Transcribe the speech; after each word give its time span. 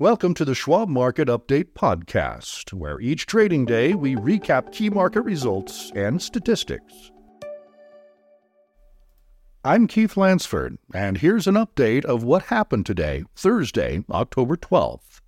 Welcome 0.00 0.32
to 0.36 0.46
the 0.46 0.54
Schwab 0.54 0.88
Market 0.88 1.28
Update 1.28 1.74
Podcast, 1.74 2.72
where 2.72 2.98
each 3.02 3.26
trading 3.26 3.66
day 3.66 3.92
we 3.92 4.16
recap 4.16 4.72
key 4.72 4.88
market 4.88 5.20
results 5.20 5.92
and 5.94 6.22
statistics. 6.22 7.10
I'm 9.62 9.86
Keith 9.86 10.16
Lansford, 10.16 10.78
and 10.94 11.18
here's 11.18 11.46
an 11.46 11.56
update 11.56 12.06
of 12.06 12.24
what 12.24 12.44
happened 12.44 12.86
today, 12.86 13.24
Thursday, 13.36 14.02
October 14.10 14.56
12th. 14.56 15.20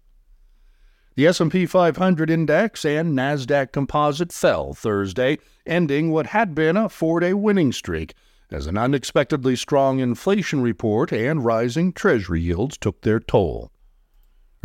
The 1.17 1.27
S&P 1.27 1.67
500 1.67 2.31
index 2.31 2.87
and 2.87 3.13
Nasdaq 3.13 3.73
Composite 3.73 4.33
fell 4.33 4.73
Thursday, 4.73 5.37
ending 5.67 6.11
what 6.11 6.29
had 6.29 6.55
been 6.55 6.79
a 6.79 6.89
4-day 6.89 7.35
winning 7.35 7.73
streak 7.73 8.15
as 8.51 8.67
an 8.67 8.79
unexpectedly 8.79 9.55
strong 9.55 9.99
inflation 9.99 10.63
report 10.63 11.13
and 11.13 11.45
rising 11.45 11.93
treasury 11.93 12.41
yields 12.41 12.79
took 12.79 13.03
their 13.03 13.21
toll. 13.21 13.71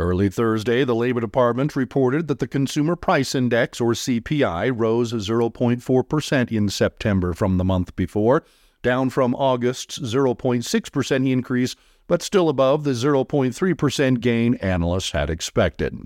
Early 0.00 0.28
Thursday, 0.28 0.84
the 0.84 0.94
Labor 0.94 1.20
Department 1.20 1.74
reported 1.74 2.28
that 2.28 2.38
the 2.38 2.46
Consumer 2.46 2.94
Price 2.94 3.34
Index, 3.34 3.80
or 3.80 3.94
CPI, 3.94 4.72
rose 4.72 5.12
0.4% 5.12 6.52
in 6.52 6.68
September 6.68 7.32
from 7.32 7.58
the 7.58 7.64
month 7.64 7.96
before, 7.96 8.44
down 8.82 9.10
from 9.10 9.34
August's 9.34 9.98
0.6% 9.98 11.28
increase, 11.28 11.74
but 12.06 12.22
still 12.22 12.48
above 12.48 12.84
the 12.84 12.92
0.3% 12.92 14.20
gain 14.20 14.54
analysts 14.56 15.10
had 15.10 15.30
expected. 15.30 15.98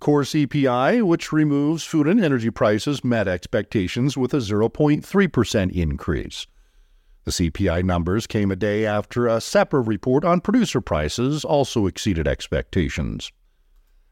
Core 0.00 0.22
CPI, 0.22 1.02
which 1.02 1.30
removes 1.30 1.84
food 1.84 2.08
and 2.08 2.24
energy 2.24 2.50
prices, 2.50 3.04
met 3.04 3.28
expectations 3.28 4.16
with 4.16 4.32
a 4.32 4.38
0.3% 4.38 5.72
increase. 5.72 6.46
The 7.24 7.30
CPI 7.30 7.84
numbers 7.84 8.26
came 8.26 8.50
a 8.50 8.56
day 8.56 8.84
after 8.84 9.26
a 9.26 9.40
separate 9.40 9.82
report 9.82 10.24
on 10.24 10.42
producer 10.42 10.82
prices 10.82 11.42
also 11.42 11.86
exceeded 11.86 12.28
expectations. 12.28 13.32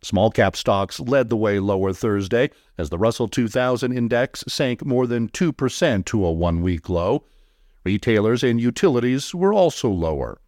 Small 0.04 0.32
cap 0.32 0.56
stocks 0.56 1.00
led 1.00 1.30
the 1.30 1.38
way 1.38 1.60
lower 1.60 1.94
Thursday 1.94 2.50
as 2.78 2.90
the 2.90 2.98
Russell 2.98 3.28
2000 3.28 3.94
index 3.94 4.44
sank 4.48 4.84
more 4.84 5.06
than 5.06 5.30
2% 5.30 6.06
to 6.06 6.26
a 6.26 6.32
one 6.32 6.62
week 6.62 6.90
low. 6.90 7.24
Retailers 7.86 8.44
and 8.44 8.60
utilities 8.60 9.34
were 9.34 9.54
also 9.54 9.90
lower. 9.90 10.42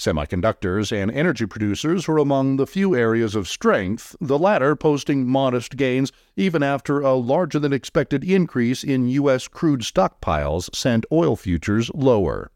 Semiconductors 0.00 0.90
and 0.90 1.10
energy 1.10 1.44
producers 1.44 2.08
were 2.08 2.16
among 2.16 2.56
the 2.56 2.66
few 2.66 2.96
areas 2.96 3.34
of 3.34 3.46
strength, 3.46 4.16
the 4.18 4.38
latter 4.38 4.74
posting 4.74 5.28
modest 5.28 5.76
gains 5.76 6.10
even 6.36 6.62
after 6.62 7.00
a 7.00 7.14
larger 7.14 7.58
than 7.58 7.74
expected 7.74 8.24
increase 8.24 8.82
in 8.82 9.08
U.S. 9.08 9.46
crude 9.46 9.82
stockpiles 9.82 10.74
sent 10.74 11.04
oil 11.12 11.36
futures 11.36 11.90
lower. 11.92 12.50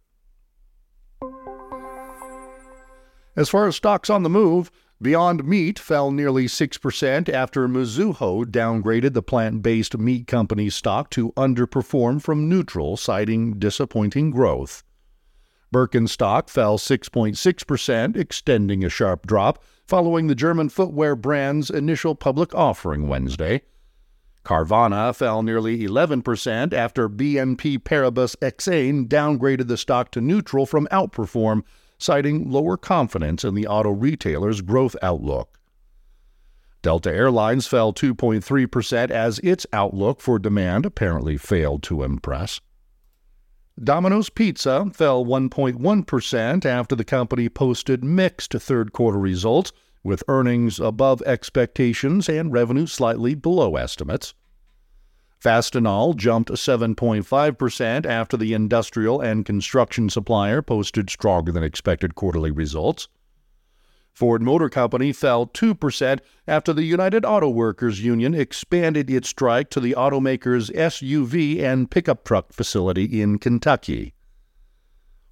As 3.36 3.50
far 3.50 3.66
as 3.66 3.76
stocks 3.76 4.08
on 4.08 4.22
the 4.22 4.30
move, 4.30 4.70
Beyond 5.02 5.44
Meat 5.44 5.78
fell 5.78 6.10
nearly 6.10 6.46
6% 6.46 7.28
after 7.28 7.68
Mizuho 7.68 8.46
downgraded 8.46 9.12
the 9.12 9.22
plant 9.22 9.60
based 9.60 9.98
meat 9.98 10.26
company's 10.26 10.74
stock 10.76 11.10
to 11.10 11.32
underperform 11.32 12.22
from 12.22 12.48
neutral, 12.48 12.96
citing 12.96 13.58
disappointing 13.58 14.30
growth. 14.30 14.82
Birkenstock 15.74 16.48
fell 16.48 16.78
6.6%, 16.78 18.16
extending 18.16 18.84
a 18.84 18.88
sharp 18.88 19.26
drop 19.26 19.60
following 19.88 20.28
the 20.28 20.36
German 20.36 20.68
footwear 20.68 21.16
brand's 21.16 21.68
initial 21.68 22.14
public 22.14 22.54
offering 22.54 23.08
Wednesday. 23.08 23.62
Carvana 24.44 25.12
fell 25.12 25.42
nearly 25.42 25.80
11% 25.80 26.72
after 26.72 27.08
BNP 27.08 27.80
Paribas 27.80 28.36
Exane 28.36 29.08
downgraded 29.08 29.66
the 29.66 29.76
stock 29.76 30.12
to 30.12 30.20
neutral 30.20 30.64
from 30.64 30.86
outperform, 30.92 31.64
citing 31.98 32.48
lower 32.48 32.76
confidence 32.76 33.42
in 33.42 33.56
the 33.56 33.66
auto 33.66 33.90
retailer's 33.90 34.60
growth 34.60 34.94
outlook. 35.02 35.58
Delta 36.82 37.12
Airlines 37.12 37.66
fell 37.66 37.92
2.3% 37.92 39.10
as 39.10 39.40
its 39.40 39.66
outlook 39.72 40.20
for 40.20 40.38
demand 40.38 40.86
apparently 40.86 41.36
failed 41.36 41.82
to 41.82 42.04
impress. 42.04 42.60
Domino's 43.82 44.30
Pizza 44.30 44.88
fell 44.92 45.24
1.1% 45.24 46.64
after 46.64 46.94
the 46.94 47.04
company 47.04 47.48
posted 47.48 48.04
mixed 48.04 48.52
third 48.52 48.92
quarter 48.92 49.18
results, 49.18 49.72
with 50.04 50.22
earnings 50.28 50.78
above 50.78 51.22
expectations 51.22 52.28
and 52.28 52.52
revenue 52.52 52.86
slightly 52.86 53.34
below 53.34 53.74
estimates. 53.74 54.34
Fastenal 55.42 56.16
jumped 56.16 56.50
7.5% 56.50 58.06
after 58.06 58.36
the 58.36 58.54
industrial 58.54 59.20
and 59.20 59.44
construction 59.44 60.08
supplier 60.08 60.62
posted 60.62 61.10
stronger 61.10 61.50
than 61.50 61.64
expected 61.64 62.14
quarterly 62.14 62.50
results. 62.50 63.08
Ford 64.14 64.42
Motor 64.42 64.68
Company 64.68 65.12
fell 65.12 65.44
2% 65.44 66.20
after 66.46 66.72
the 66.72 66.84
United 66.84 67.24
Auto 67.24 67.48
Workers 67.48 68.04
Union 68.04 68.32
expanded 68.32 69.10
its 69.10 69.28
strike 69.28 69.70
to 69.70 69.80
the 69.80 69.94
automaker's 69.94 70.70
SUV 70.70 71.60
and 71.60 71.90
pickup 71.90 72.24
truck 72.24 72.52
facility 72.52 73.20
in 73.20 73.40
Kentucky. 73.40 74.14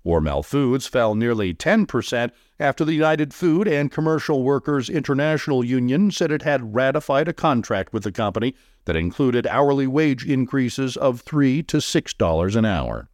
Hormel 0.05 0.45
Foods 0.45 0.89
fell 0.89 1.15
nearly 1.15 1.55
10% 1.55 2.33
after 2.59 2.85
the 2.85 2.93
United 2.93 3.33
Food 3.33 3.69
and 3.69 3.93
Commercial 3.93 4.43
Workers 4.43 4.91
International 4.91 5.65
Union 5.65 6.11
said 6.11 6.33
it 6.33 6.43
had 6.43 6.75
ratified 6.75 7.29
a 7.29 7.33
contract 7.33 7.93
with 7.93 8.03
the 8.03 8.11
company 8.11 8.57
that 8.87 8.97
included 8.97 9.47
hourly 9.47 9.87
wage 9.87 10.27
increases 10.27 10.97
of 10.97 11.21
3 11.21 11.63
to 11.63 11.77
$6 11.77 12.57
an 12.57 12.65
hour. 12.65 13.09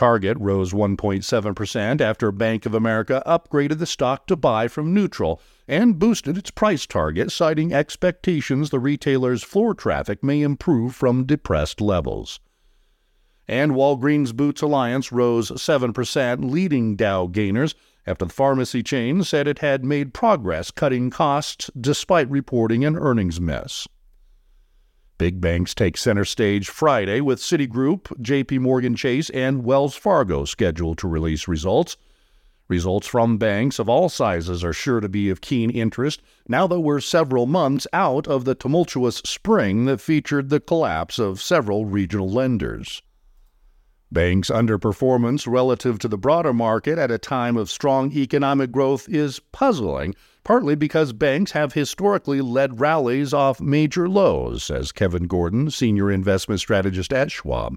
Target 0.00 0.38
rose 0.40 0.72
1.7% 0.72 2.00
after 2.00 2.32
Bank 2.32 2.64
of 2.64 2.72
America 2.72 3.22
upgraded 3.26 3.80
the 3.80 3.84
stock 3.84 4.26
to 4.28 4.34
buy 4.34 4.66
from 4.66 4.94
neutral 4.94 5.42
and 5.68 5.98
boosted 5.98 6.38
its 6.38 6.50
price 6.50 6.86
target, 6.86 7.30
citing 7.30 7.74
expectations 7.74 8.70
the 8.70 8.78
retailer's 8.78 9.42
floor 9.42 9.74
traffic 9.74 10.24
may 10.24 10.40
improve 10.40 10.94
from 10.94 11.26
depressed 11.26 11.82
levels. 11.82 12.40
And 13.46 13.72
Walgreens 13.72 14.34
Boots 14.34 14.62
Alliance 14.62 15.12
rose 15.12 15.50
7%, 15.50 16.50
leading 16.50 16.96
Dow 16.96 17.26
gainers 17.26 17.74
after 18.06 18.24
the 18.24 18.32
pharmacy 18.32 18.82
chain 18.82 19.22
said 19.22 19.46
it 19.46 19.58
had 19.58 19.84
made 19.84 20.14
progress 20.14 20.70
cutting 20.70 21.10
costs 21.10 21.70
despite 21.78 22.30
reporting 22.30 22.86
an 22.86 22.96
earnings 22.96 23.38
miss. 23.38 23.86
Big 25.20 25.38
banks 25.38 25.74
take 25.74 25.98
center 25.98 26.24
stage 26.24 26.70
Friday 26.70 27.20
with 27.20 27.40
Citigroup, 27.40 28.04
JP 28.22 28.60
Morgan 28.60 28.96
Chase, 28.96 29.28
and 29.28 29.66
Wells 29.66 29.94
Fargo 29.94 30.46
scheduled 30.46 30.96
to 30.96 31.06
release 31.06 31.46
results. 31.46 31.98
Results 32.68 33.06
from 33.06 33.36
banks 33.36 33.78
of 33.78 33.86
all 33.86 34.08
sizes 34.08 34.64
are 34.64 34.72
sure 34.72 34.98
to 34.98 35.10
be 35.10 35.28
of 35.28 35.42
keen 35.42 35.68
interest 35.68 36.22
now 36.48 36.66
that 36.66 36.80
we're 36.80 37.00
several 37.00 37.44
months 37.44 37.86
out 37.92 38.26
of 38.26 38.46
the 38.46 38.54
tumultuous 38.54 39.16
spring 39.16 39.84
that 39.84 40.00
featured 40.00 40.48
the 40.48 40.58
collapse 40.58 41.18
of 41.18 41.42
several 41.42 41.84
regional 41.84 42.30
lenders. 42.30 43.02
Banks' 44.12 44.50
underperformance 44.50 45.46
relative 45.46 46.00
to 46.00 46.08
the 46.08 46.18
broader 46.18 46.52
market 46.52 46.98
at 46.98 47.12
a 47.12 47.18
time 47.18 47.56
of 47.56 47.70
strong 47.70 48.10
economic 48.12 48.72
growth 48.72 49.08
is 49.08 49.38
puzzling, 49.52 50.16
partly 50.42 50.74
because 50.74 51.12
banks 51.12 51.52
have 51.52 51.74
historically 51.74 52.40
led 52.40 52.80
rallies 52.80 53.32
off 53.32 53.60
major 53.60 54.08
lows, 54.08 54.64
says 54.64 54.90
Kevin 54.90 55.28
Gordon, 55.28 55.70
senior 55.70 56.10
investment 56.10 56.60
strategist 56.60 57.12
at 57.12 57.30
Schwab. 57.30 57.76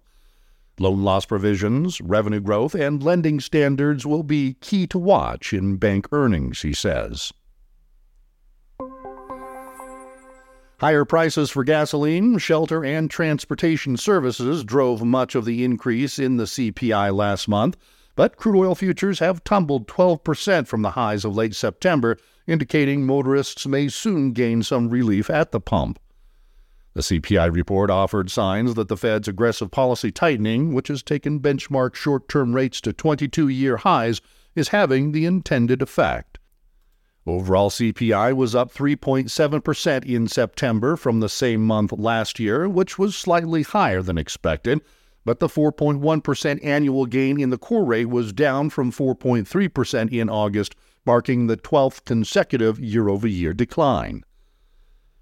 Loan 0.80 1.04
loss 1.04 1.26
provisions, 1.26 2.02
revenue 2.02 2.40
growth, 2.40 2.74
and 2.74 3.04
lending 3.04 3.40
standards 3.40 4.04
will 4.04 4.24
be 4.24 4.56
key 4.60 4.88
to 4.88 4.98
watch 4.98 5.54
in 5.54 5.78
bank 5.78 6.08
earnings, 6.12 6.64
he 6.64 6.74
says. 6.74 7.32
Higher 10.84 11.06
prices 11.06 11.50
for 11.50 11.64
gasoline, 11.64 12.38
shelter, 12.40 12.84
and 12.84 13.10
transportation 13.10 13.96
services 13.96 14.66
drove 14.66 15.02
much 15.02 15.34
of 15.34 15.46
the 15.46 15.64
increase 15.64 16.20
in 16.20 16.36
the 16.36 16.44
CPI 16.44 17.16
last 17.16 17.48
month, 17.48 17.78
but 18.18 18.36
crude 18.36 18.60
oil 18.60 18.76
futures 18.76 19.20
have 19.20 19.46
tumbled 19.46 19.88
12% 19.88 20.68
from 20.68 20.82
the 20.82 20.92
highs 20.92 21.24
of 21.24 21.38
late 21.38 21.56
September, 21.56 22.18
indicating 22.48 23.06
motorists 23.06 23.66
may 23.66 23.88
soon 23.88 24.34
gain 24.34 24.62
some 24.62 24.90
relief 24.90 25.30
at 25.30 25.54
the 25.54 25.62
pump. 25.62 26.00
The 26.96 27.02
CPI 27.02 27.54
report 27.54 27.90
offered 27.90 28.30
signs 28.30 28.74
that 28.74 28.90
the 28.90 28.98
Fed's 28.98 29.30
aggressive 29.30 29.72
policy 29.72 30.12
tightening, 30.12 30.74
which 30.74 30.90
has 30.90 31.02
taken 31.02 31.40
benchmark 31.40 31.96
short 31.96 32.28
term 32.28 32.54
rates 32.54 32.82
to 32.82 32.92
22 32.92 33.48
year 33.48 33.78
highs, 33.78 34.20
is 34.54 34.68
having 34.68 35.14
the 35.14 35.26
intended 35.26 35.82
effect. 35.82 36.40
Overall 37.26 37.70
CPI 37.70 38.36
was 38.36 38.54
up 38.54 38.74
3.7% 38.74 40.06
in 40.06 40.28
September 40.28 40.98
from 40.98 41.22
the 41.22 41.30
same 41.30 41.66
month 41.66 41.94
last 41.94 42.38
year, 42.38 42.68
which 42.68 43.00
was 43.00 43.16
slightly 43.16 43.64
higher 43.64 44.02
than 44.02 44.18
expected, 44.18 44.82
but 45.24 45.40
the 45.40 45.48
4.1% 45.48 46.66
annual 46.66 47.06
gain 47.06 47.40
in 47.40 47.50
the 47.50 47.58
core 47.58 47.86
rate 47.86 48.10
was 48.10 48.34
down 48.34 48.70
from 48.70 48.92
4.3% 48.92 50.12
in 50.12 50.30
August, 50.30 50.76
marking 51.06 51.48
the 51.48 51.56
12th 51.56 52.04
consecutive 52.04 52.78
year 52.80 53.08
over 53.08 53.28
year 53.28 53.54
decline. 53.54 54.24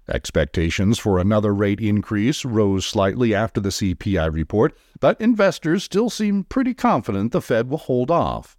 Expectations 0.08 0.98
for 0.98 1.20
another 1.20 1.54
rate 1.54 1.80
increase 1.80 2.44
rose 2.44 2.84
slightly 2.84 3.32
after 3.32 3.60
the 3.60 3.68
CPI 3.68 4.32
report, 4.32 4.76
but 4.98 5.20
investors 5.20 5.84
still 5.84 6.10
seem 6.10 6.42
pretty 6.42 6.74
confident 6.74 7.30
the 7.30 7.40
Fed 7.40 7.70
will 7.70 7.78
hold 7.78 8.10
off. 8.10 8.56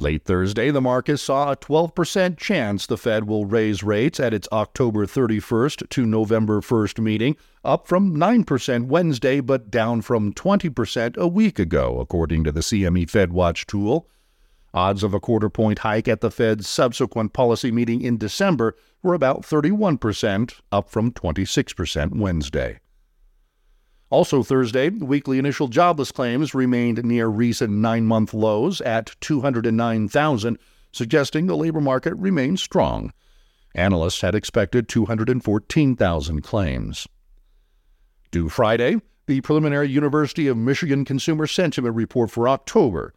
Late 0.00 0.24
Thursday, 0.24 0.70
the 0.70 0.80
market 0.80 1.18
saw 1.18 1.52
a 1.52 1.56
12% 1.56 2.38
chance 2.38 2.86
the 2.86 2.96
Fed 2.96 3.24
will 3.24 3.44
raise 3.44 3.82
rates 3.82 4.18
at 4.18 4.32
its 4.32 4.48
October 4.50 5.04
31st 5.04 5.88
to 5.90 6.06
November 6.06 6.62
1st 6.62 7.00
meeting, 7.00 7.36
up 7.64 7.86
from 7.86 8.16
9% 8.16 8.86
Wednesday 8.86 9.40
but 9.40 9.70
down 9.70 10.00
from 10.00 10.32
20% 10.32 11.16
a 11.18 11.28
week 11.28 11.58
ago, 11.58 12.00
according 12.00 12.44
to 12.44 12.52
the 12.52 12.60
CME 12.60 13.10
FedWatch 13.10 13.66
tool. 13.66 14.08
Odds 14.72 15.02
of 15.02 15.12
a 15.12 15.20
quarter 15.20 15.50
point 15.50 15.80
hike 15.80 16.08
at 16.08 16.22
the 16.22 16.30
Fed's 16.30 16.66
subsequent 16.66 17.34
policy 17.34 17.70
meeting 17.70 18.00
in 18.00 18.16
December 18.16 18.76
were 19.02 19.14
about 19.14 19.42
31%, 19.42 20.60
up 20.72 20.88
from 20.88 21.12
26% 21.12 22.16
Wednesday. 22.16 22.78
Also 24.10 24.42
Thursday, 24.42 24.90
weekly 24.90 25.38
initial 25.38 25.68
jobless 25.68 26.12
claims 26.12 26.54
remained 26.54 27.02
near 27.04 27.28
recent 27.28 27.72
nine 27.72 28.04
month 28.04 28.34
lows 28.34 28.80
at 28.80 29.14
209,000, 29.20 30.58
suggesting 30.92 31.46
the 31.46 31.56
labor 31.56 31.80
market 31.80 32.14
remains 32.14 32.60
strong. 32.60 33.12
Analysts 33.74 34.20
had 34.20 34.34
expected 34.34 34.88
214,000 34.88 36.42
claims. 36.42 37.06
Due 38.32 38.48
Friday, 38.48 39.00
the 39.26 39.40
preliminary 39.40 39.88
University 39.88 40.48
of 40.48 40.56
Michigan 40.56 41.04
Consumer 41.04 41.46
Sentiment 41.46 41.94
Report 41.94 42.30
for 42.30 42.48
October 42.48 43.14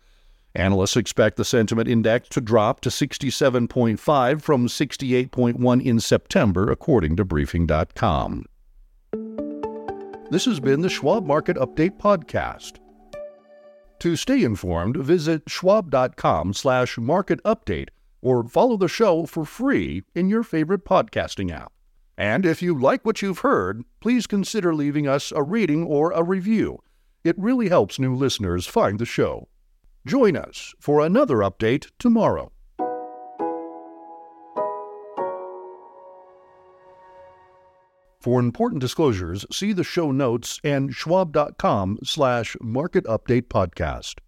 Analysts 0.56 0.98
expect 0.98 1.38
the 1.38 1.46
sentiment 1.46 1.88
index 1.88 2.30
to 2.30 2.40
drop 2.40 2.80
to 2.82 2.90
67.5 2.90 4.42
from 4.42 4.68
68.1 4.68 5.84
in 5.84 6.00
September, 6.00 6.70
according 6.70 7.16
to 7.16 7.26
Briefing.com. 7.26 8.46
This 10.30 10.46
has 10.46 10.60
been 10.60 10.82
the 10.82 10.90
Schwab 10.90 11.26
Market 11.26 11.58
Update 11.58 11.98
podcast. 11.98 12.78
To 14.00 14.16
stay 14.16 14.44
informed, 14.44 14.98
visit 14.98 15.44
schwab.com 15.48 16.54
slash 16.54 16.98
market 16.98 17.44
update 17.44 17.90
or 18.22 18.48
follow 18.48 18.78
the 18.78 18.88
show 18.88 19.26
for 19.26 19.46
free 19.46 20.04
in 20.16 20.30
your 20.30 20.44
favorite 20.44 20.86
podcasting 20.86 21.52
app. 21.52 21.72
And 22.18 22.46
if 22.46 22.62
you 22.62 22.78
like 22.78 23.06
what 23.06 23.22
you've 23.22 23.40
heard, 23.40 23.84
please 24.00 24.26
consider 24.26 24.74
leaving 24.74 25.08
us 25.08 25.32
a 25.36 25.44
rating 25.44 25.84
or 25.84 26.12
a 26.12 26.24
review. 26.24 26.80
It 27.24 27.38
really 27.38 27.70
helps 27.70 28.00
new 28.00 28.16
listeners 28.16 28.66
find 28.66 29.00
the 29.00 29.06
show. 29.06 29.50
Join 30.06 30.38
us 30.38 30.74
for 30.80 31.06
another 31.06 31.38
update 31.38 31.92
tomorrow. 32.00 32.53
For 38.24 38.40
important 38.40 38.80
disclosures, 38.80 39.46
see 39.52 39.74
the 39.74 39.84
show 39.84 40.10
notes 40.14 40.58
and 40.64 40.94
schwab.com 40.94 42.00
slash 42.06 42.56
market 42.62 43.04
update 43.04 43.50
podcast. 43.50 44.20